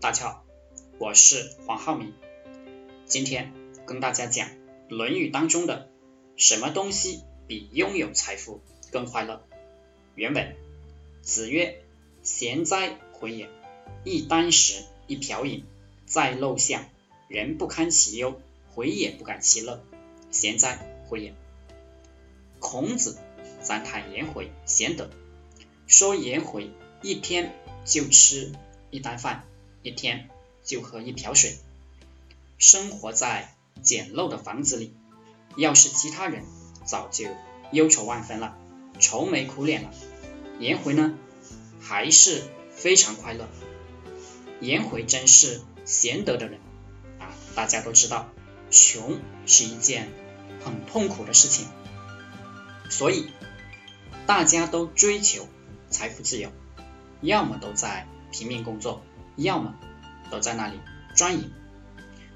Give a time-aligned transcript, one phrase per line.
[0.00, 0.44] 大家好，
[0.98, 2.14] 我是黄浩明，
[3.04, 3.52] 今天
[3.84, 4.48] 跟大家讲
[4.88, 5.90] 《论语》当中的
[6.36, 9.44] 什么东西比拥有财富更快乐？
[10.14, 10.56] 原本
[11.20, 11.82] 子曰
[12.24, 13.50] ：“贤哉，回也！
[14.02, 15.66] 一箪食，一瓢饮，
[16.06, 16.86] 在陋巷，
[17.28, 18.40] 人不堪其忧，
[18.70, 19.84] 回也不感其乐。
[20.30, 20.78] 贤哉，
[21.10, 21.34] 回也！”
[22.58, 23.18] 孔子
[23.60, 25.10] 赞叹颜回贤德，
[25.86, 26.70] 说颜回
[27.02, 27.54] 一天
[27.84, 28.52] 就吃
[28.90, 29.44] 一单饭。
[29.82, 30.28] 一天
[30.62, 31.56] 就喝一瓢水，
[32.58, 34.94] 生活在简陋的房子里。
[35.56, 36.44] 要是其他人，
[36.84, 37.26] 早就
[37.72, 38.56] 忧愁万分了，
[38.98, 39.90] 愁眉苦脸了。
[40.58, 41.18] 颜回呢，
[41.80, 43.48] 还是非常快乐。
[44.60, 46.60] 颜回真是贤德的人
[47.18, 47.32] 啊！
[47.54, 48.30] 大家都知道，
[48.70, 50.12] 穷是一件
[50.62, 51.66] 很痛苦的事情，
[52.90, 53.30] 所以
[54.26, 55.48] 大家都追求
[55.88, 56.52] 财富自由，
[57.22, 59.02] 要么都在拼命工作。
[59.40, 59.74] 要么
[60.30, 60.78] 都在那里
[61.16, 61.50] 专营，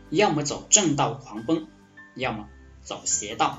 [0.09, 1.67] 要么走正道狂奔，
[2.15, 2.49] 要么
[2.83, 3.59] 走邪道，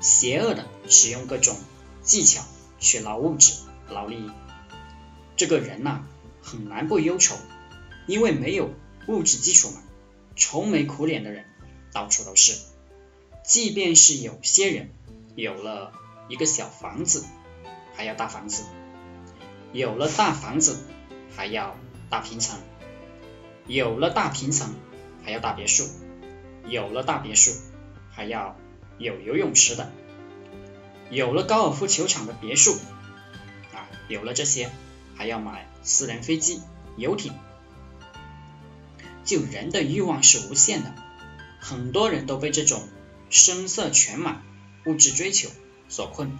[0.00, 1.56] 邪恶的使用各种
[2.02, 2.42] 技巧
[2.78, 3.54] 去捞物质、
[3.88, 4.30] 捞利益。
[5.36, 6.02] 这个人呐，
[6.42, 7.36] 很难不忧愁，
[8.06, 8.70] 因为没有
[9.06, 9.80] 物质基础嘛，
[10.36, 11.46] 愁眉苦脸的人
[11.92, 12.54] 到处都是。
[13.44, 14.90] 即便是有些人
[15.34, 15.92] 有了
[16.28, 17.24] 一个小房子，
[17.96, 18.64] 还要大房子；
[19.72, 20.78] 有了大房子，
[21.34, 21.74] 还要。
[22.10, 22.58] 大平层，
[23.66, 24.74] 有了大平层，
[25.24, 25.84] 还要大别墅；
[26.66, 27.52] 有了大别墅，
[28.10, 28.56] 还要
[28.98, 29.86] 有游泳池的；
[31.10, 32.78] 有了高尔夫球场的别墅，
[33.74, 34.70] 啊，有了这些，
[35.16, 36.62] 还要买私人飞机、
[36.96, 37.34] 游艇。
[39.24, 40.94] 就人的欲望是无限的，
[41.60, 42.88] 很多人都被这种
[43.28, 44.40] 声色犬马、
[44.86, 45.50] 物质追求
[45.90, 46.38] 所困，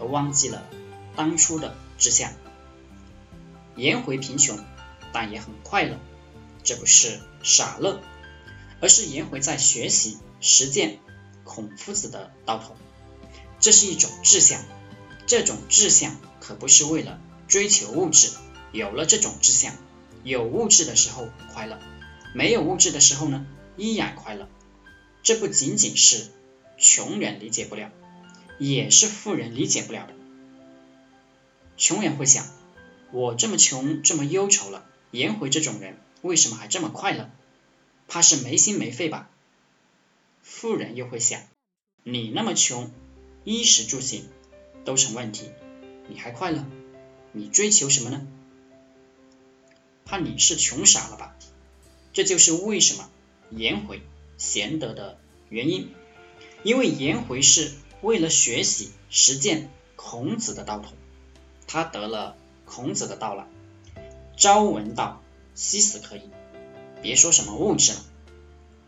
[0.00, 0.62] 而忘记了
[1.14, 2.32] 当初的志向。
[3.76, 4.58] 颜回贫穷。
[5.12, 5.98] 但也很快乐，
[6.64, 8.00] 这不是傻乐，
[8.80, 10.98] 而是颜回在学习实践
[11.44, 12.76] 孔夫子的道统，
[13.60, 14.60] 这是一种志向，
[15.26, 18.30] 这种志向可不是为了追求物质，
[18.72, 19.74] 有了这种志向，
[20.24, 21.78] 有物质的时候快乐，
[22.34, 23.46] 没有物质的时候呢
[23.76, 24.48] 依然快乐，
[25.22, 26.26] 这不仅仅是
[26.78, 27.90] 穷人理解不了，
[28.58, 30.14] 也是富人理解不了的。
[31.76, 32.46] 穷人会想，
[33.12, 34.86] 我这么穷，这么忧愁了。
[35.12, 37.30] 颜回这种人为什么还这么快乐？
[38.08, 39.30] 怕是没心没肺吧？
[40.42, 41.42] 富人又会想，
[42.02, 42.90] 你那么穷，
[43.44, 44.28] 衣食住行
[44.84, 45.50] 都成问题，
[46.08, 46.64] 你还快乐？
[47.32, 48.26] 你追求什么呢？
[50.06, 51.36] 怕你是穷傻了吧？
[52.14, 53.08] 这就是为什么
[53.50, 54.02] 颜回
[54.38, 55.18] 贤德的
[55.50, 55.92] 原因，
[56.62, 60.94] 因为颜回是为了学习实践孔子的道统，
[61.66, 63.46] 他得了孔子的道了。
[64.36, 65.22] 朝闻道，
[65.54, 66.30] 夕死可矣。
[67.02, 67.98] 别说什么物质了，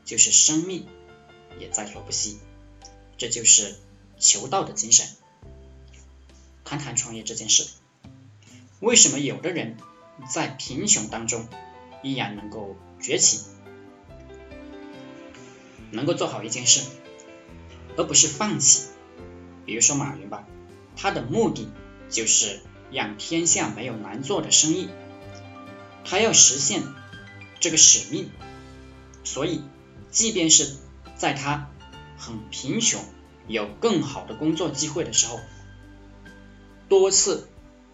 [0.05, 0.87] 就是生命
[1.59, 2.39] 也在所不惜。
[3.19, 3.77] 这就是
[4.19, 5.07] 求道的精神。
[6.65, 7.67] 谈谈创业这件事，
[8.81, 9.77] 为什么有的人
[10.29, 11.47] 在贫穷当中
[12.03, 13.41] 依然能够崛起，
[15.91, 16.81] 能够做好一件事，
[17.97, 18.89] 而不是放弃？
[19.67, 20.47] 比如说马云吧，
[20.97, 21.69] 他的目的
[22.11, 22.61] 就是
[22.91, 24.89] 让天下没有难做的生意。
[26.05, 26.83] 他要实现
[27.61, 28.31] 这个使命，
[29.25, 29.63] 所以
[30.11, 30.77] 即便是
[31.17, 31.71] 在他
[32.19, 33.05] 很贫穷、
[33.49, 35.41] 有更好的工作机会的时候，
[36.89, 37.49] 多次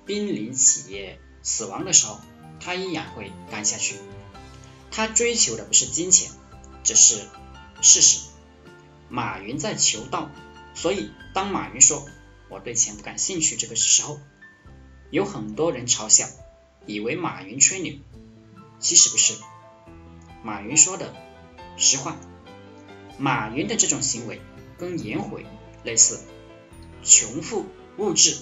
[0.04, 2.20] 濒临企业死亡的时候，
[2.58, 3.96] 他依然会干下去。
[4.90, 6.32] 他追求的不是金钱，
[6.82, 7.20] 这是
[7.80, 8.20] 事实。
[9.08, 10.30] 马云在求道，
[10.74, 12.04] 所以当马云说
[12.48, 14.20] 我对钱不感兴趣这个时候，
[15.10, 16.26] 有很多人嘲笑。
[16.86, 17.94] 以为马云吹牛，
[18.78, 19.34] 其实不是。
[20.42, 21.14] 马云说的
[21.76, 22.16] 实话。
[23.18, 24.40] 马云的这种行为
[24.78, 25.44] 跟颜回
[25.84, 26.20] 类似，
[27.04, 27.66] 穷富
[27.98, 28.38] 物质，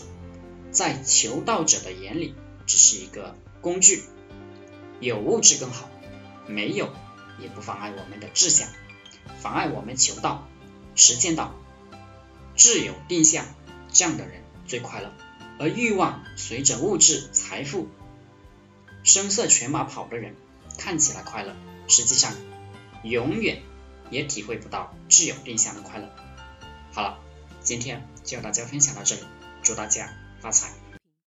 [0.71, 2.35] 在求道者的眼里
[2.65, 4.05] 只是一个工具，
[5.01, 5.91] 有物质更好，
[6.47, 6.93] 没有
[7.41, 8.69] 也不妨碍我们的志向，
[9.41, 10.47] 妨碍我们求道、
[10.95, 11.55] 实践道。
[12.55, 13.47] 志有定向，
[13.93, 15.13] 这样的人最快乐。
[15.59, 17.89] 而欲望随着物质财富。
[19.09, 20.37] 声色犬马跑的人
[20.77, 21.57] 看起来快乐，
[21.89, 22.31] 实际上
[23.03, 23.63] 永远
[24.11, 26.11] 也体会不到挚友定向的快乐。
[26.93, 27.19] 好了，
[27.63, 29.23] 今天就和大家分享到这里，
[29.63, 30.13] 祝大家
[30.43, 30.75] 发财。